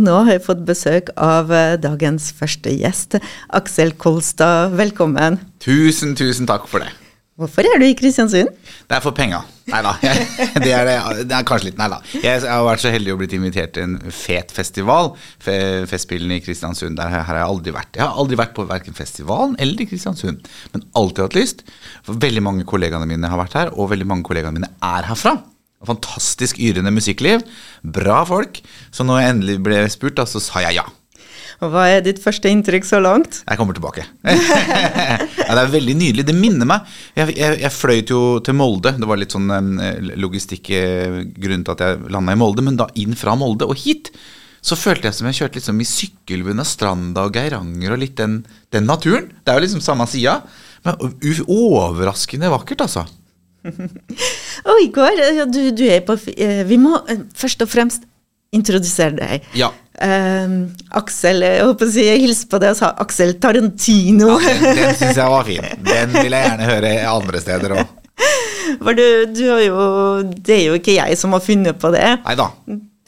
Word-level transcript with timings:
Og 0.00 0.06
nå 0.06 0.14
har 0.24 0.32
jeg 0.32 0.40
fått 0.46 0.60
besøk 0.64 1.10
av 1.20 1.50
eh, 1.52 1.74
dagens 1.76 2.30
første 2.32 2.72
gjest, 2.72 3.18
Aksel 3.52 3.90
Kolstad. 4.00 4.72
Velkommen. 4.72 5.36
Tusen, 5.60 6.14
tusen 6.16 6.48
takk 6.48 6.64
for 6.70 6.80
det. 6.80 6.88
Hvorfor 7.36 7.68
er 7.68 7.76
du 7.76 7.84
i 7.84 7.92
Kristiansund? 7.96 8.48
Det 8.88 8.96
er 8.96 9.04
for 9.04 9.12
penga. 9.16 9.42
Nei 9.68 9.82
da. 9.84 9.92
Det, 10.64 10.72
er 10.72 10.88
det, 10.88 10.96
det 11.28 11.36
er 11.36 11.44
kanskje 11.46 11.68
litt 11.68 11.78
Nei 11.78 11.90
da. 11.92 12.00
Jeg 12.16 12.40
har 12.48 12.64
vært 12.64 12.82
så 12.82 12.94
heldig 12.94 13.12
å 13.12 13.18
blitt 13.20 13.36
invitert 13.36 13.76
til 13.76 13.90
en 13.90 13.98
fet 14.08 14.56
festival. 14.56 15.12
Festspillene 15.44 16.40
i 16.40 16.46
Kristiansund. 16.48 16.96
Der 16.96 17.12
har 17.20 17.42
jeg 17.42 17.50
aldri 17.50 17.76
vært. 17.76 17.92
Jeg 18.00 18.06
har 18.06 18.16
aldri 18.24 18.40
vært 18.40 18.56
på 18.56 18.64
verken 18.72 18.96
festivalen 18.96 19.52
eller 19.60 19.84
i 19.84 19.90
Kristiansund, 19.92 20.48
men 20.72 20.88
alltid 20.96 21.26
hatt 21.26 21.40
lyst. 21.42 21.64
For 22.08 22.16
veldig 22.24 22.48
mange 22.48 22.68
kollegaene 22.68 23.08
mine 23.08 23.28
har 23.28 23.44
vært 23.44 23.60
her, 23.60 23.76
og 23.76 23.92
veldig 23.92 24.08
mange 24.08 24.24
kollegaene 24.32 24.62
mine 24.62 24.72
er 24.80 25.12
herfra. 25.12 25.36
Fantastisk 25.88 26.58
yrende 26.60 26.92
musikkliv. 26.92 27.44
Bra 27.82 28.22
folk. 28.28 28.60
Så 28.92 29.06
når 29.06 29.20
jeg 29.20 29.34
endelig 29.34 29.60
ble 29.64 29.84
spurt, 29.92 30.18
da, 30.18 30.26
så 30.28 30.42
sa 30.42 30.64
jeg 30.66 30.80
ja. 30.80 30.86
Og 31.60 31.72
Hva 31.74 31.86
er 31.92 32.04
ditt 32.04 32.20
første 32.22 32.48
inntrykk 32.48 32.86
så 32.88 33.00
langt? 33.04 33.42
Jeg 33.44 33.60
kommer 33.60 33.76
tilbake. 33.76 34.06
ja, 34.24 35.18
det 35.20 35.60
er 35.60 35.72
veldig 35.72 35.96
nydelig. 35.98 36.24
Det 36.24 36.36
minner 36.36 36.68
meg 36.68 36.88
Jeg, 37.18 37.34
jeg, 37.36 37.58
jeg 37.60 37.72
fløy 37.74 38.00
jo 38.00 38.20
til 38.44 38.56
Molde. 38.56 38.94
Det 38.96 39.08
var 39.08 39.20
litt 39.20 39.36
sånn 39.36 39.50
logistikkgrunn 40.20 41.64
til 41.66 41.74
at 41.74 41.84
jeg 41.84 42.12
landa 42.12 42.36
i 42.36 42.40
Molde. 42.40 42.64
Men 42.64 42.80
da 42.80 42.88
inn 43.00 43.16
fra 43.18 43.36
Molde 43.36 43.68
og 43.68 43.76
hit 43.80 44.12
så 44.60 44.76
følte 44.76 45.08
jeg 45.08 45.16
som 45.16 45.28
jeg 45.28 45.38
kjørte 45.38 45.56
liksom 45.56 45.78
i 45.80 45.88
Sykkylven 45.88 46.60
og 46.60 46.68
Stranda 46.68 47.24
og 47.24 47.36
Geiranger 47.36 47.94
og 47.94 48.02
litt 48.02 48.18
den, 48.20 48.42
den, 48.74 48.84
naturen. 48.88 49.30
Det 49.40 49.52
er 49.52 49.56
jo 49.56 49.64
liksom 49.64 49.84
samme 49.84 50.04
sida. 50.08 50.42
Men 50.84 51.00
overraskende 51.48 52.52
vakkert, 52.52 52.84
altså. 52.84 53.06
Og 54.70 54.80
Igor, 54.84 55.20
du, 55.52 55.60
du 55.76 55.84
er 55.88 56.00
på 56.06 56.16
eh, 56.36 56.62
Vi 56.68 56.78
må 56.80 56.96
eh, 57.08 57.22
først 57.36 57.64
og 57.64 57.70
fremst 57.70 58.06
introdusere 58.56 59.14
deg. 59.14 59.46
Ja. 59.54 59.68
Uh, 60.00 60.72
Aksel, 60.96 61.44
jeg 61.44 61.62
håper 61.68 61.86
å 61.86 61.92
si, 61.92 62.02
jeg 62.08 62.22
hilste 62.24 62.48
på 62.50 62.58
deg 62.58 62.72
og 62.72 62.78
sa 62.80 62.88
Aksel 63.02 63.36
Tarantino. 63.38 64.32
Ja, 64.40 64.54
den 64.58 64.78
den 64.80 64.96
syns 65.00 65.20
jeg 65.20 65.30
var 65.30 65.46
fin. 65.46 65.66
Den 65.86 66.14
vil 66.16 66.34
jeg 66.34 66.48
gjerne 66.48 66.70
høre 66.72 66.92
andre 67.12 67.42
steder 67.44 67.76
òg. 67.76 67.96
For 68.80 68.96
du, 68.96 69.04
du 69.34 69.44
har 69.48 69.60
jo 69.64 69.80
Det 70.46 70.54
er 70.54 70.64
jo 70.68 70.78
ikke 70.78 70.94
jeg 70.94 71.18
som 71.18 71.34
har 71.36 71.42
funnet 71.44 71.78
på 71.80 71.90
det. 71.94 72.06
Neida. 72.24 72.50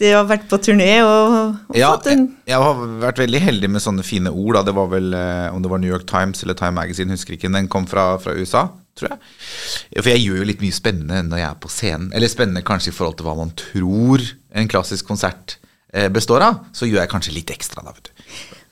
Du 0.02 0.08
har 0.08 0.24
vært 0.26 0.48
på 0.50 0.58
turné 0.58 0.96
og, 1.04 1.34
og 1.70 1.76
ja, 1.78 1.92
fått 1.92 2.08
en 2.10 2.24
jeg, 2.24 2.48
jeg 2.50 2.62
har 2.64 2.78
vært 3.04 3.20
veldig 3.22 3.40
heldig 3.44 3.68
med 3.70 3.84
sånne 3.84 4.04
fine 4.06 4.32
ord. 4.32 4.56
Da. 4.56 4.62
Det 4.66 4.74
var 4.74 4.88
vel, 4.90 5.12
eh, 5.14 5.48
Om 5.54 5.62
det 5.62 5.70
var 5.70 5.82
New 5.82 5.92
York 5.92 6.08
Times 6.10 6.42
eller 6.42 6.58
Time 6.58 6.74
Magazine, 6.80 7.12
husker 7.14 7.36
ikke. 7.36 7.52
Den 7.52 7.68
kom 7.70 7.86
fra, 7.86 8.16
fra 8.22 8.34
USA, 8.34 8.64
tror 8.98 9.12
jeg. 9.12 9.18
For 9.98 10.12
jeg 10.12 10.24
gjør 10.24 10.40
jo 10.42 10.48
litt 10.50 10.62
mye 10.64 10.76
spennende 10.76 11.20
når 11.28 11.42
jeg 11.42 11.48
er 11.48 11.60
på 11.64 11.72
scenen. 11.72 12.08
Eller 12.16 12.32
spennende 12.32 12.64
kanskje 12.66 12.92
i 12.92 12.96
forhold 12.96 13.18
til 13.18 13.28
hva 13.28 13.36
man 13.38 13.52
tror 13.58 14.24
en 14.58 14.70
klassisk 14.70 15.08
konsert 15.08 15.58
eh, 15.92 16.08
består 16.12 16.44
av. 16.48 16.64
Så 16.76 16.88
gjør 16.90 17.02
jeg 17.02 17.12
kanskje 17.12 17.36
litt 17.36 17.52
ekstra, 17.54 17.84
da, 17.86 17.94
vet 17.96 18.10
du. 18.10 18.26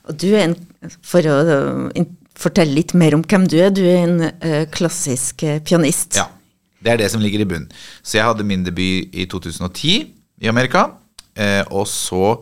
Og 0.09 0.17
du 0.17 0.27
er 0.33 0.49
en 0.49 0.59
For 1.05 1.21
å 1.29 1.35
fortelle 2.41 2.73
litt 2.73 2.95
mer 2.97 3.13
om 3.13 3.21
hvem 3.21 3.43
du 3.45 3.59
er, 3.61 3.69
du 3.69 3.83
er 3.85 3.99
en 4.01 4.23
ø, 4.25 4.63
klassisk 4.73 5.43
uh, 5.45 5.59
pianist. 5.61 6.17
Ja. 6.17 6.25
Det 6.81 6.89
er 6.89 6.97
det 6.97 7.11
som 7.13 7.21
ligger 7.21 7.43
i 7.43 7.45
bunnen. 7.45 7.69
Så 8.01 8.17
jeg 8.17 8.25
hadde 8.25 8.47
min 8.47 8.63
debut 8.65 9.13
i 9.13 9.27
2010 9.29 10.09
i 10.41 10.49
Amerika. 10.49 10.87
Eh, 11.39 11.61
og 11.71 11.85
så 11.87 12.41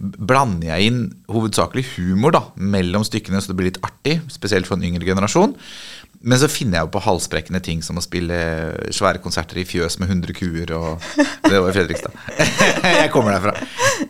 blander 0.00 0.70
jeg 0.70 0.88
inn 0.88 1.00
hovedsakelig 1.28 1.82
humor 1.96 2.32
da, 2.32 2.40
mellom 2.56 3.04
stykkene, 3.04 3.42
så 3.42 3.50
det 3.50 3.58
blir 3.58 3.68
litt 3.68 3.82
artig. 3.84 4.20
Spesielt 4.32 4.68
for 4.68 4.78
en 4.78 4.86
yngre 4.86 5.04
generasjon. 5.04 5.52
Men 6.20 6.36
så 6.36 6.50
finner 6.52 6.76
jeg 6.76 6.84
jo 6.84 6.92
på 6.92 7.00
halsbrekkende 7.00 7.62
ting 7.64 7.78
som 7.84 7.96
å 7.96 8.02
spille 8.04 8.36
svære 8.92 9.22
konserter 9.24 9.62
i 9.62 9.64
fjøs 9.64 9.96
med 10.02 10.10
100 10.10 10.36
kuer 10.36 10.72
og 10.76 11.06
Det 11.16 11.54
var 11.54 11.70
i 11.70 11.76
Fredrikstad. 11.78 12.18
jeg 13.00 13.12
kommer 13.14 13.38
derfra. 13.38 13.54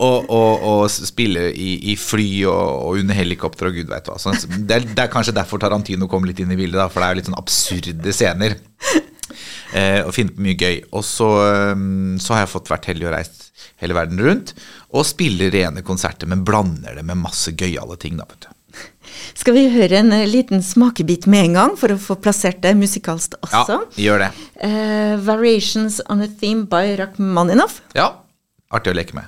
Og, 0.02 0.26
og, 0.26 0.64
og 0.66 0.82
spille 0.90 1.46
i, 1.54 1.76
i 1.92 1.94
fly 1.98 2.26
og, 2.50 2.58
og, 2.88 2.98
under 3.04 3.14
helikopter 3.14 3.70
og 3.70 3.78
gud 3.78 3.92
veit 3.92 4.10
hva. 4.10 4.18
Så 4.18 4.34
det, 4.34 4.80
er, 4.80 4.88
det, 4.88 4.98
er, 4.98 5.12
kanskje 5.12 5.36
derfor 5.38 5.62
Tarantino 5.62 6.10
kom 6.10 6.26
litt 6.26 6.42
inn 6.42 6.50
i 6.50 6.58
bildet, 6.58 6.80
da, 6.82 6.88
for 6.90 6.98
det 6.98 7.06
er 7.06 7.14
jo 7.14 7.20
litt 7.20 7.30
sånn 7.30 7.40
absurde 7.40 8.16
scener. 8.16 8.58
Eh, 9.70 10.00
og 10.02 10.10
finne 10.10 10.34
på 10.34 10.42
mye 10.42 10.58
gøy. 10.58 10.80
Og 10.98 11.04
så, 11.06 11.30
så 12.18 12.34
har 12.34 12.40
jeg 12.42 12.50
fått 12.56 12.72
vært 12.72 12.90
heldig 12.90 13.06
og 13.06 13.12
reist 13.14 13.50
hele 13.78 13.94
verden 13.94 14.18
rundt 14.18 14.50
og 14.90 15.06
spiller 15.06 15.52
rene 15.54 15.84
konserter, 15.86 16.26
men 16.26 16.42
blander 16.42 16.98
det 16.98 17.04
med 17.06 17.20
masse 17.22 17.54
gøyale 17.54 17.94
ting. 18.02 18.18
da, 18.18 18.26
vet 18.26 18.48
du. 18.48 18.56
Skal 19.50 19.64
vi 19.66 19.70
høre 19.74 19.98
en 19.98 20.12
liten 20.30 20.60
smakebit 20.62 21.24
med 21.26 21.48
en 21.48 21.56
gang, 21.56 21.72
for 21.74 21.90
å 21.90 21.96
få 21.98 22.14
plassert 22.22 22.60
det 22.62 22.70
musikalsk 22.78 23.32
også? 23.42 23.64
Ja, 23.66 23.78
gjør 23.98 24.22
det. 24.22 24.28
Uh, 24.62 25.18
'Variations 25.26 25.96
on 26.06 26.22
a 26.22 26.28
Theme' 26.30 26.68
by 26.70 26.94
Rachmaninoff. 27.00 27.80
Ja, 27.98 28.12
artig 28.70 28.94
å 28.94 28.98
leke 29.00 29.18
med. 29.18 29.26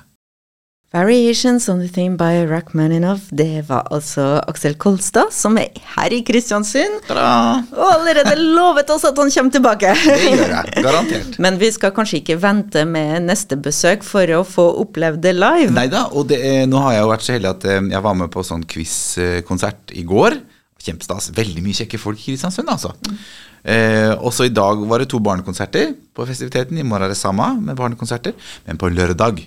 'Variations 0.93 1.67
on 1.69 1.79
the 1.79 1.87
Theme' 1.89 2.17
by 2.17 2.45
Rachmaninov'. 2.45 3.31
Det 3.31 3.65
var 3.65 3.87
altså 3.91 4.37
Aksel 4.47 4.75
Kolstad, 4.77 5.31
som 5.33 5.57
er 5.57 5.71
her 5.95 6.13
i 6.13 6.19
Kristiansund. 6.21 6.99
Ta-da! 7.07 7.63
Og 7.73 7.87
allerede 7.95 8.35
lovet 8.37 8.91
oss 8.93 9.07
at 9.09 9.17
han 9.17 9.31
kommer 9.33 9.55
tilbake. 9.55 9.95
Det 10.05 10.19
gjør 10.21 10.53
jeg, 10.53 10.83
garantert. 10.85 11.39
Men 11.43 11.57
vi 11.57 11.71
skal 11.73 11.95
kanskje 11.95 12.19
ikke 12.19 12.37
vente 12.43 12.83
med 12.85 13.25
neste 13.25 13.57
besøk 13.57 14.05
for 14.05 14.29
å 14.37 14.43
få 14.45 14.67
opplevd 14.83 15.23
det 15.25 15.33
live? 15.33 15.71
Nei 15.73 15.87
da, 15.89 16.03
og 16.13 16.27
det, 16.29 16.37
nå 16.69 16.83
har 16.85 16.93
jeg 16.93 17.01
jo 17.01 17.09
vært 17.15 17.25
så 17.25 17.33
heldig 17.39 17.49
at 17.55 17.65
eh, 17.65 17.81
jeg 17.95 18.03
var 18.05 18.19
med 18.21 18.33
på 18.37 18.45
sånn 18.45 18.67
quiz-konsert 18.75 19.95
i 19.97 20.05
går. 20.13 20.37
Kjempestas. 20.83 21.31
Veldig 21.33 21.65
mye 21.65 21.79
kjekke 21.79 21.97
folk 21.97 22.21
i 22.21 22.27
Kristiansund, 22.27 22.69
altså. 22.69 22.93
Mm. 23.09 23.17
Eh, 23.63 24.13
også 24.19 24.45
i 24.45 24.53
dag 24.53 24.85
var 24.85 25.01
det 25.01 25.09
to 25.09 25.17
barnekonserter 25.25 25.97
på 26.13 26.29
festiviteten. 26.29 26.77
I 26.77 26.85
morgen 26.85 27.07
er 27.07 27.15
det 27.15 27.17
samme 27.17 27.49
med 27.65 27.81
barnekonserter. 27.81 28.37
Men 28.69 28.77
på 28.77 28.93
lørdag 28.93 29.41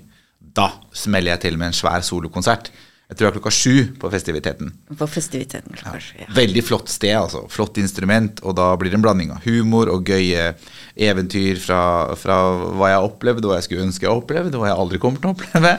da 0.57 0.71
smeller 0.97 1.35
jeg 1.35 1.45
til 1.47 1.59
med 1.61 1.71
en 1.71 1.77
svær 1.77 2.05
solokonsert. 2.07 2.73
Jeg 3.07 3.19
tror 3.19 3.29
det 3.29 3.31
er 3.31 3.35
klokka 3.37 3.53
sju 3.55 3.75
på 4.03 4.09
festiviteten. 4.11 4.73
På 4.99 5.07
festiviteten, 5.07 5.77
klokka 5.79 6.01
sju, 6.03 6.17
ja. 6.25 6.27
Veldig 6.35 6.63
flott 6.67 6.91
sted, 6.91 7.15
altså. 7.15 7.45
Flott 7.55 7.79
instrument. 7.79 8.43
Og 8.43 8.57
da 8.59 8.73
blir 8.81 8.91
det 8.91 8.99
en 8.99 9.05
blanding 9.05 9.31
av 9.37 9.47
humor 9.47 9.93
og 9.93 10.11
gøye 10.11 10.49
eventyr 11.07 11.61
fra, 11.63 11.79
fra 12.19 12.41
hva 12.75 12.91
jeg 12.91 12.99
har 12.99 13.07
opplevd, 13.07 13.47
hva 13.47 13.61
jeg 13.61 13.69
skulle 13.69 13.87
ønske 13.87 14.09
jeg 14.09 14.11
opplevde, 14.11 14.57
og 14.57 14.65
hva 14.65 14.73
jeg 14.73 14.81
aldri 14.83 15.01
kommer 15.05 15.23
til 15.23 15.31
å 15.31 15.37
oppleve. 15.37 15.73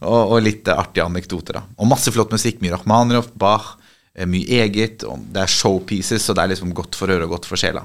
Og, 0.00 0.20
og 0.20 0.38
litt 0.46 0.70
artige 0.72 1.08
anekdoter. 1.10 1.58
da. 1.58 1.64
Og 1.82 1.90
masse 1.90 2.14
flott 2.14 2.30
musikk. 2.32 2.62
Mye 2.62 2.76
Rachmaninoff, 2.76 3.34
Bach, 3.34 3.72
eh, 4.14 4.30
mye 4.30 4.62
eget. 4.62 5.02
Det 5.02 5.42
er 5.42 5.50
showpieces, 5.50 6.22
så 6.22 6.38
det 6.38 6.44
er 6.44 6.54
liksom 6.54 6.70
godt 6.76 6.94
for 6.96 7.10
øret 7.10 7.26
og 7.26 7.34
godt 7.34 7.50
for 7.50 7.60
sjela. 7.60 7.82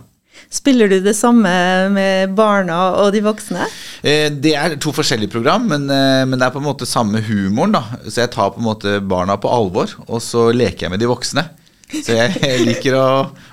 Spiller 0.51 0.90
du 0.91 1.00
det 1.03 1.16
samme 1.18 1.51
med 1.94 2.34
barna 2.38 2.78
og 3.01 3.12
de 3.16 3.22
voksne? 3.25 3.68
Eh, 4.06 4.29
det 4.29 4.53
er 4.56 4.78
to 4.81 4.94
forskjellige 4.96 5.34
program, 5.34 5.68
men, 5.72 5.90
eh, 5.90 6.23
men, 6.28 6.38
det 6.40 6.47
er 6.47 6.56
på 6.56 6.62
en 6.62 6.68
måte 6.69 6.88
samme 6.90 7.22
humoren. 7.25 7.75
da. 7.75 7.84
Så 8.07 8.23
jeg 8.23 8.34
tar 8.35 8.53
på 8.53 8.62
en 8.62 8.69
måte 8.69 9.00
barna 9.01 9.38
på 9.41 9.51
alvor, 9.51 9.91
og 10.07 10.22
så 10.24 10.51
leker 10.56 10.88
jeg 10.88 10.95
med 10.95 11.03
de 11.03 11.12
voksne. 11.12 11.47
Så 11.91 12.16
jeg 12.18 12.62
liker 12.66 12.97
å, 12.97 13.07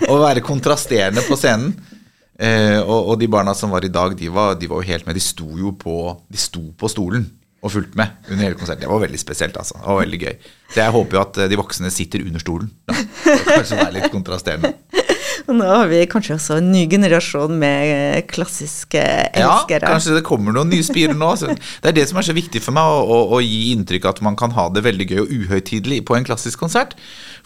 å 0.09 0.21
være 0.22 0.44
kontrasterende 0.44 1.25
på 1.26 1.37
scenen. 1.38 1.75
Eh, 2.42 2.81
og, 2.81 3.12
og, 3.12 3.15
de 3.21 3.28
barna 3.31 3.54
som 3.54 3.71
var 3.71 3.84
i 3.84 3.92
dag, 3.92 4.16
de 4.19 4.31
var, 4.32 4.56
de 4.59 4.71
var 4.71 4.82
jo 4.82 4.91
helt 4.92 5.06
med. 5.06 5.19
De 5.19 5.22
sto 5.22 5.48
jo 5.59 5.75
på, 5.78 5.97
de 6.32 6.41
sto 6.41 6.65
på 6.78 6.91
stolen 6.91 7.28
og 7.62 7.71
fulgte 7.71 7.98
med 7.98 8.26
under 8.26 8.42
hele 8.42 8.59
konserten. 8.59 8.82
Det 8.82 8.91
var 8.91 9.04
veldig 9.04 9.21
spesielt. 9.21 9.56
altså. 9.56 9.78
Det 9.78 9.87
var 9.87 10.00
veldig 10.00 10.21
gøy. 10.25 10.34
Så 10.72 10.81
jeg 10.81 10.94
håper 10.97 11.16
jo 11.16 11.22
at 11.22 11.42
de 11.53 11.60
voksne 11.60 11.92
sitter 11.94 12.25
under 12.26 12.42
stolen. 12.42 12.72
Da. 12.88 12.97
Kanskje 13.53 13.78
være 13.78 13.94
litt 14.00 14.10
kontrasterende. 14.15 14.72
Og 15.48 15.56
nå 15.59 15.66
har 15.69 15.91
vi 15.91 16.00
kanskje 16.10 16.37
også 16.37 16.59
en 16.60 16.70
ny 16.72 16.84
generasjon 16.91 17.54
med 17.59 17.93
eh, 17.93 18.22
klassiske 18.28 19.03
elskere. 19.03 19.82
Ja, 19.82 19.93
kanskje 19.94 20.16
det 20.19 20.25
kommer 20.26 20.54
noen 20.54 20.72
nye 20.72 20.87
spirer 20.87 21.16
nå. 21.19 21.32
Det 21.43 21.93
er 21.93 21.97
det 21.97 22.06
som 22.10 22.20
er 22.20 22.28
så 22.28 22.37
viktig 22.37 22.62
for 22.65 22.76
meg, 22.76 22.87
å, 22.87 23.03
å, 23.03 23.20
å 23.37 23.42
gi 23.42 23.72
inntrykk 23.72 24.09
av 24.09 24.16
at 24.16 24.25
man 24.28 24.38
kan 24.38 24.54
ha 24.56 24.69
det 24.72 24.84
veldig 24.87 25.09
gøy 25.10 25.22
og 25.25 25.37
uhøytidelig 25.37 26.03
på 26.09 26.16
en 26.19 26.26
klassisk 26.28 26.62
konsert. 26.62 26.97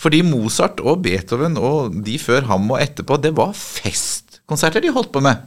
Fordi 0.01 0.23
Mozart 0.27 0.83
og 0.85 1.05
Beethoven 1.07 1.59
og 1.61 2.01
de 2.07 2.19
før 2.21 2.49
ham 2.51 2.71
og 2.73 2.81
etterpå, 2.83 3.21
det 3.23 3.37
var 3.37 3.55
festkonserter 3.57 4.85
de 4.85 4.95
holdt 4.95 5.15
på 5.15 5.25
med. 5.25 5.45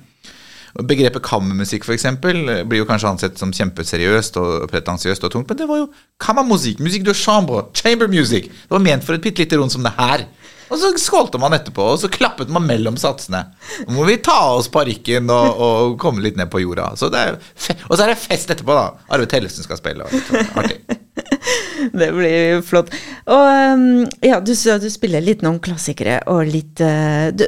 Begrepet 0.78 1.24
kammermusikk 1.26 1.86
for 1.88 1.96
eksempel, 1.96 2.44
blir 2.70 2.84
jo 2.84 2.88
kanskje 2.88 3.10
ansett 3.10 3.40
som 3.42 3.54
kjempeseriøst 3.56 4.38
og 4.42 4.68
pretensiøst 4.70 5.24
og 5.26 5.34
tungt, 5.34 5.50
men 5.50 5.58
det 5.58 5.68
var 5.70 5.82
jo 5.82 5.88
kammermusikk, 6.22 6.84
musikk 6.86 7.08
de 7.08 7.16
chambre, 7.18 7.66
chamber 7.74 8.12
music. 8.12 8.50
Det 8.50 8.76
var 8.76 8.84
ment 8.86 9.06
for 9.06 9.18
et 9.18 9.26
bitte 9.26 9.42
lite 9.42 9.58
rom 9.58 9.72
som 9.74 9.86
det 9.86 9.96
her. 9.98 10.28
Og 10.70 10.78
så 10.78 10.92
skålte 11.02 11.42
man 11.42 11.56
etterpå, 11.58 11.86
og 11.94 12.00
så 12.02 12.10
klappet 12.14 12.52
man 12.54 12.68
mellom 12.70 12.98
satsene. 13.00 13.46
Nå 13.88 13.98
må 13.98 14.08
vi 14.10 14.20
ta 14.24 14.38
av 14.52 14.62
oss 14.62 14.70
parykken 14.74 15.30
og, 15.34 15.62
og, 15.66 15.98
komme 16.02 16.24
litt 16.26 16.38
ned 16.40 16.52
på 16.54 16.62
jorda. 16.64 16.92
Så 17.00 17.10
og 17.10 17.94
så 17.96 18.04
er 18.06 18.14
det 18.14 18.20
fest 18.22 18.54
etterpå, 18.54 18.78
da. 18.78 19.06
Arve 19.10 19.30
Tellefsen 19.30 19.66
skal 19.66 19.82
spille. 19.82 20.10
Artig. 20.54 20.82
Det 21.94 22.10
blir 22.12 22.62
flott. 22.66 22.92
Og 23.30 23.46
um, 23.74 23.84
ja, 24.26 24.40
du, 24.44 24.52
du 24.54 24.88
spiller 24.92 25.24
litt 25.24 25.44
noen 25.46 25.60
klassikere 25.64 26.20
og 26.32 26.42
litt, 26.50 26.82
uh, 26.84 27.30
du, 27.32 27.46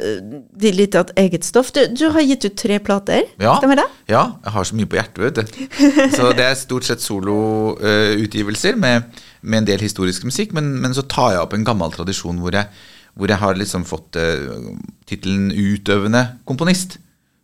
litt 0.72 0.96
av 0.98 1.12
eget 1.20 1.46
stoff. 1.48 1.74
Du, 1.76 1.82
du, 1.92 2.06
har 2.16 2.24
gitt 2.26 2.48
ut 2.48 2.56
tre 2.58 2.80
plater, 2.84 3.26
ja, 3.42 3.58
stemmer 3.60 3.82
det? 3.82 3.88
Ja, 4.12 4.24
jeg 4.46 4.56
har 4.56 4.70
så 4.70 4.80
mye 4.80 4.90
på 4.92 5.00
hjertet, 5.00 5.22
vet 5.26 5.42
du. 5.42 6.16
Så 6.16 6.32
det 6.38 6.48
er 6.48 6.58
stort 6.60 6.88
sett 6.88 7.04
soloutgivelser 7.04 8.78
uh, 8.78 8.82
med, 8.82 9.22
med, 9.42 9.62
en 9.62 9.70
del 9.74 9.84
historisk 9.84 10.26
musikk, 10.28 10.56
men, 10.58 10.74
men 10.84 10.96
så 10.98 11.06
tar 11.12 11.36
jeg 11.36 11.44
opp 11.44 11.56
en 11.58 11.68
gammel 11.68 11.94
tradisjon 11.96 12.42
hvor 12.42 12.56
jeg 12.56 12.72
hvor 13.18 13.32
jeg 13.32 13.42
har 13.42 13.60
liksom 13.60 13.86
fått 13.88 14.18
uh, 14.20 14.72
tittelen 15.10 15.52
utøvende 15.52 16.24
komponist. 16.48 16.98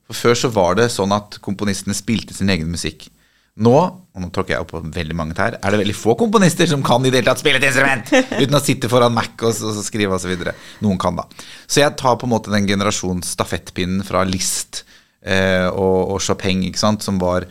For 0.07 0.15
Før 0.15 0.39
så 0.39 0.51
var 0.55 0.77
det 0.79 0.89
sånn 0.93 1.11
at 1.15 1.39
komponistene 1.43 1.95
spilte 1.97 2.35
sin 2.35 2.51
egen 2.53 2.69
musikk. 2.71 3.09
Nå, 3.57 3.73
og 3.73 4.21
nå 4.21 4.27
tråkker 4.33 4.53
jeg 4.53 4.63
opp 4.63 4.69
på 4.75 4.79
veldig 4.93 5.15
mange 5.17 5.33
tær, 5.37 5.55
er 5.57 5.73
det 5.73 5.79
veldig 5.81 5.95
få 5.97 6.13
komponister 6.19 6.69
som 6.69 6.83
kan 6.85 7.01
i 7.01 7.09
det 7.09 7.23
hele 7.23 7.31
tatt 7.31 7.41
spille 7.41 7.57
et 7.57 7.65
instrument 7.65 8.11
uten 8.43 8.57
å 8.57 8.61
sitte 8.61 8.89
foran 8.91 9.15
Mac 9.15 9.33
og, 9.41 9.49
og 9.49 9.73
så 9.79 9.85
skrive 9.85 10.13
osv. 10.13 10.43
Noen 10.85 11.01
kan, 11.01 11.17
da. 11.17 11.25
Så 11.65 11.81
jeg 11.81 11.95
tar 11.97 12.19
på 12.21 12.29
en 12.29 12.35
måte 12.35 12.53
den 12.53 12.69
generasjons 12.69 13.33
stafettpinnen 13.33 14.05
fra 14.05 14.21
Liszt 14.29 14.83
eh, 15.25 15.65
og, 15.71 16.13
og 16.13 16.21
Chopin, 16.21 16.61
ikke 16.69 16.83
sant, 16.83 17.05
som 17.05 17.17
var 17.21 17.49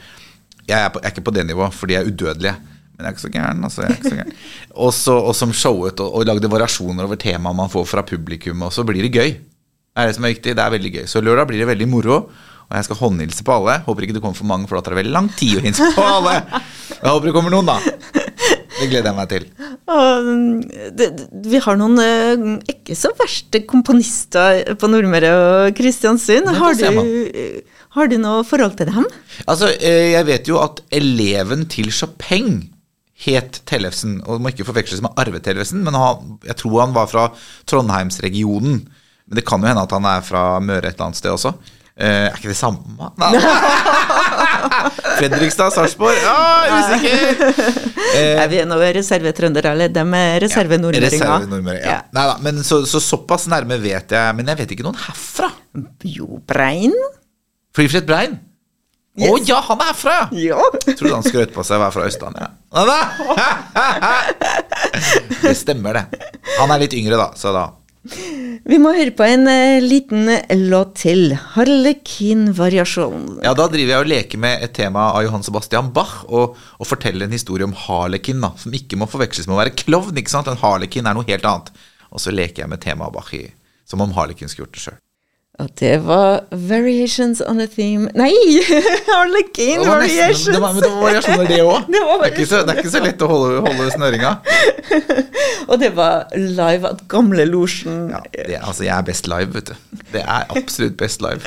jeg 0.67 0.79
er, 0.79 0.89
på, 0.95 1.03
jeg 1.03 1.11
er 1.11 1.15
ikke 1.15 1.27
på 1.27 1.35
det 1.35 1.47
nivået, 1.47 1.75
for 1.75 1.91
de 1.91 1.99
er 1.99 2.07
udødelig. 2.07 2.55
Men 2.97 3.05
jeg 3.05 3.11
er 3.11 3.15
ikke 3.17 3.25
så 3.27 3.33
gæren. 3.35 3.65
altså, 3.69 3.83
jeg 3.83 3.91
er 3.91 3.97
ikke 4.01 4.09
så 4.13 4.17
gæren. 4.21 4.33
Og, 4.73 4.93
så, 4.97 5.15
og 5.31 5.35
som 5.37 5.53
showet 5.53 6.01
og, 6.01 6.15
og 6.17 6.27
lagde 6.29 6.49
variasjoner 6.51 7.05
over 7.05 7.21
temaet 7.21 7.57
man 7.59 7.73
får 7.73 7.85
fra 7.91 8.03
publikum, 8.09 8.63
og 8.65 8.73
så 8.73 8.85
blir 8.89 9.05
det 9.05 9.13
gøy. 9.13 9.35
Det 9.37 10.03
er 10.05 10.11
det 10.11 10.17
som 10.17 10.25
er 10.29 10.33
viktig. 10.35 10.55
Det 10.57 10.65
er 10.65 10.73
veldig 10.77 10.93
gøy. 10.99 11.05
Så 11.09 11.21
lørdag 11.25 11.49
blir 11.51 11.61
det 11.63 11.69
veldig 11.71 11.89
moro. 11.89 12.19
Og 12.67 12.75
jeg 12.75 12.85
skal 12.89 12.99
håndhilse 12.99 13.45
på 13.47 13.55
alle. 13.55 13.77
Håper 13.87 14.03
ikke 14.07 14.17
det 14.17 14.21
kommer 14.25 14.37
for 14.37 14.49
mange, 14.51 14.67
for 14.67 14.77
da 14.77 14.83
tar 14.83 14.97
det 14.97 14.99
veldig 15.05 15.15
lang 15.15 15.29
tid 15.39 15.61
å 15.61 15.63
hilse 15.65 15.87
på 15.95 16.03
alle. 16.17 16.33
Jeg 16.91 17.07
håper 17.13 17.29
det 17.31 17.35
kommer 17.37 17.55
noen, 17.55 17.69
da. 17.71 17.77
Det 18.77 18.89
gleder 18.91 19.07
jeg 19.09 19.17
meg 19.17 19.29
til. 19.31 19.45
Mm, 19.87 20.57
det, 20.99 21.07
vi 21.47 21.61
har 21.65 21.79
noen 21.81 22.01
eh, 22.03 22.43
ikke 22.75 22.97
så 22.99 23.13
verste 23.17 23.63
komponister 23.71 24.75
på 24.81 24.91
Nordmøre 24.91 25.31
og 25.37 25.79
Kristiansund. 25.79 26.51
Har 26.59 26.77
du, 26.77 27.01
har 27.97 28.11
du 28.13 28.17
noe 28.21 28.43
forhold 28.45 28.77
til 28.77 28.91
dem? 28.91 29.07
Altså, 29.47 29.71
eh, 29.79 30.11
Jeg 30.17 30.27
vet 30.29 30.51
jo 30.51 30.59
at 30.61 30.83
eleven 30.99 31.65
til 31.73 31.89
Chopin 31.95 32.67
het 33.25 33.63
Tellefsen. 33.69 34.19
Og 34.29 34.43
må 34.45 34.53
ikke 34.53 34.67
forveksles 34.69 35.01
med 35.05 35.17
Arve 35.21 35.41
Tellefsen, 35.41 35.81
men 35.87 35.97
han, 35.97 36.35
jeg 36.45 36.59
tror 36.61 36.83
han 36.85 36.93
var 36.97 37.09
fra 37.11 37.29
Trondheimsregionen. 37.71 38.83
Men 39.27 39.35
det 39.41 39.47
kan 39.49 39.63
jo 39.65 39.71
hende 39.71 39.83
at 39.87 39.95
han 39.97 40.05
er 40.11 40.21
fra 40.23 40.45
Møre 40.63 40.85
et 40.87 40.93
eller 40.95 41.09
annet 41.09 41.19
sted 41.23 41.33
også. 41.33 41.55
Eh, 41.97 42.27
er 42.29 42.37
ikke 42.37 42.53
det 42.53 42.59
samme? 42.59 43.09
Fredrikstad, 45.17 45.73
Sarpsborg? 45.73 46.17
Ja, 46.21 46.37
usikker! 46.77 47.25
Eh, 48.17 48.37
Er 48.43 48.49
vi 48.53 48.61
nå 48.69 48.77
reservetrøndere, 48.99 49.73
eller 49.73 49.89
dem 49.93 50.13
er 50.17 50.37
reservenordmøringer? 50.45 51.17
Reservenordmøring, 51.17 51.81
ja. 51.85 51.99
Ja. 52.15 52.37
men 52.45 52.61
så, 52.65 52.83
så 52.89 53.01
såpass 53.03 53.47
nærme 53.51 53.79
vet 53.83 54.13
jeg, 54.13 54.35
men 54.37 54.47
jeg 54.53 54.59
vet 54.61 54.71
ikke 54.77 54.85
noen 54.87 54.99
herfra. 55.07 55.49
Jo, 56.05 56.27
Brein? 56.49 56.95
Flyfred 57.77 58.07
Brein? 58.09 58.33
Å 59.17 59.39
Yes. 59.39 59.47
ja, 59.49 59.63
han 59.65 59.81
er 59.81 59.87
herfra! 59.89 60.15
Ja. 60.37 60.59
Trodde 60.85 61.15
han 61.15 61.25
skrøt 61.25 61.55
på 61.55 61.63
seg 61.65 61.79
å 61.79 61.81
være 61.87 61.95
fra 61.95 62.05
Østlandet. 62.05 62.43
Ja. 62.45 62.51
Det 65.43 65.55
stemmer, 65.57 65.95
det. 65.97 66.05
Han 66.59 66.71
er 66.73 66.79
litt 66.83 66.95
yngre, 66.97 67.17
da, 67.21 67.29
så 67.39 67.53
da 67.55 67.65
Vi 68.67 68.79
må 68.83 68.93
høre 68.97 69.13
på 69.17 69.25
en 69.25 69.47
uh, 69.49 69.79
liten 69.83 70.29
låt 70.69 70.95
til. 71.01 71.33
Harlekin-variasjon. 71.55 73.39
Ja, 73.47 73.55
da 73.57 73.67
driver 73.73 73.93
jeg 73.95 74.03
og 74.05 74.11
leker 74.13 74.39
med 74.43 74.55
et 74.67 74.75
tema 74.77 75.03
av 75.15 75.25
Johan 75.25 75.45
Sebastian 75.47 75.89
Bach 75.97 76.15
og, 76.29 76.57
og 76.77 76.87
forteller 76.89 77.25
en 77.27 77.35
historie 77.37 77.65
om 77.67 77.75
harlekin, 77.87 78.43
da, 78.45 78.51
som 78.61 78.75
ikke 78.77 78.99
må 79.01 79.09
forveksles 79.11 79.49
med 79.49 79.57
å 79.57 79.63
være 79.63 79.77
klovn. 79.81 80.17
ikke 80.21 80.35
sant? 80.35 80.51
En 80.53 80.61
harlekin 80.61 81.09
er 81.09 81.15
noe 81.17 81.29
helt 81.29 81.47
annet. 81.49 81.69
Og 82.13 82.19
så 82.23 82.35
leker 82.35 82.59
jeg 82.67 82.73
med 82.73 82.81
temaet 82.85 83.15
Bach 83.17 83.31
i, 83.37 83.47
som 83.89 84.05
om 84.05 84.13
harlekin 84.19 84.49
skulle 84.53 84.67
gjort 84.69 84.77
det 84.77 84.85
sjøl. 84.87 84.99
Og 85.57 85.71
det 85.81 85.95
var 86.05 86.43
Variations 86.53 87.41
on 87.49 87.63
a 87.65 87.67
Theme 87.67 88.11
Nei! 88.13 88.33
Harlekin 89.09 89.81
Det 89.81 89.89
var 89.89 90.03
nesten- 90.03 90.19
Variations! 90.21 90.45
det 90.53 90.61
var- 90.61 90.75
men 90.75 90.83
det 90.85 90.91
var 90.93 91.03
variasjoner, 91.07 91.47
det 91.49 91.61
òg. 91.65 91.87
Det 91.93 92.03
Det, 92.37 92.49
det 92.67 92.75
er 92.75 92.81
ikke 92.83 92.93
så 92.93 93.01
lett 93.05 93.23
å 93.25 93.29
holde, 93.31 93.63
holde 93.65 93.87
snøringa. 93.95 94.33
Og 95.71 95.81
det 95.81 95.91
var 95.97 96.27
live 96.37 96.91
at 96.93 97.01
Gamle 97.09 97.47
Losjen. 97.49 98.11
Ja, 98.13 98.21
det, 98.37 98.59
altså, 98.61 98.85
jeg 98.85 98.93
er 98.99 99.07
best 99.09 99.27
live, 99.33 99.49
vet 99.57 99.73
du. 99.73 100.03
Det 100.13 100.23
er 100.27 100.45
absolutt 100.61 100.99
best 101.01 101.25
live. 101.25 101.41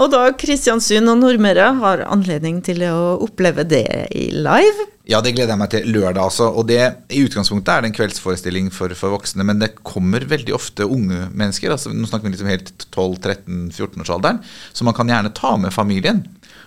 Og 0.00 0.08
da 0.14 0.24
Kristiansund 0.38 1.12
og 1.12 1.20
Nordmøre 1.20 1.68
har 1.82 2.06
anledning 2.08 2.62
til 2.64 2.80
å 2.88 3.18
oppleve 3.22 3.68
det 3.68 3.84
i 4.16 4.30
live. 4.32 4.88
Ja, 5.10 5.18
det 5.18 5.32
gleder 5.34 5.56
jeg 5.56 5.58
meg 5.58 5.70
til 5.72 5.88
lørdag 5.90 6.28
også. 6.28 6.46
Og 6.54 6.68
det, 6.68 6.78
i 7.10 7.24
utgangspunktet 7.26 7.72
er 7.72 7.82
det 7.82 7.90
en 7.90 7.96
kveldsforestilling 7.96 8.68
for, 8.74 8.92
for 8.98 9.16
voksne, 9.16 9.42
men 9.48 9.58
det 9.58 9.72
kommer 9.82 10.22
veldig 10.30 10.54
ofte 10.54 10.86
unge 10.86 11.24
mennesker. 11.34 11.74
altså 11.74 11.90
Nå 11.90 12.06
snakker 12.06 12.28
vi 12.28 12.36
liksom 12.36 12.50
helt 12.52 12.70
12-13-14-årsalderen. 12.94 14.38
Så 14.72 14.86
man 14.86 14.94
kan 14.94 15.10
gjerne 15.10 15.34
ta 15.34 15.56
med 15.58 15.74
familien. 15.74 16.22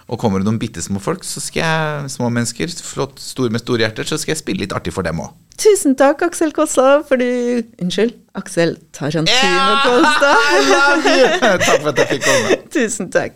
Og 0.06 0.20
kommer 0.22 0.42
det 0.42 0.46
noen 0.46 0.60
bitte 0.62 0.84
små 0.86 1.00
folk, 1.02 1.24
så 1.26 1.42
skal 1.42 1.64
jeg, 1.64 2.10
små 2.14 2.28
mennesker, 2.30 2.70
flott, 2.86 3.18
store 3.24 3.50
med 3.56 3.64
store 3.64 3.82
hjerter, 3.82 4.06
så 4.06 4.20
skal 4.22 4.36
jeg 4.36 4.42
spille 4.44 4.62
litt 4.62 4.76
artig 4.78 4.94
for 4.94 5.08
dem 5.08 5.24
òg. 5.24 5.32
Tusen 5.58 5.96
takk, 5.98 6.22
Aksel 6.28 6.52
Kåssa, 6.54 7.00
for 7.08 7.18
du 7.18 7.64
Unnskyld, 7.82 8.14
Aksel 8.38 8.76
Tarantino 8.94 9.80
Kosta. 9.82 10.34
Takk 11.42 11.82
for 11.82 11.90
at 11.94 12.04
jeg 12.04 12.10
fikk 12.12 12.28
komme. 12.28 12.60
Tusen 12.76 13.10
takk. 13.10 13.34